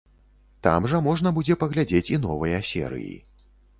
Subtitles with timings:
[0.67, 3.15] Там жа можна будзе паглядзець і новыя серыі.